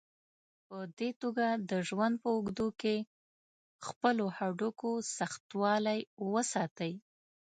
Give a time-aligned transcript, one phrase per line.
[0.67, 2.95] په دې توګه د ژوند په اوږدو کې
[3.87, 5.99] خپلو هډوکو سختوالی
[6.31, 6.93] وساتئ.